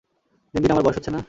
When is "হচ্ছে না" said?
0.97-1.19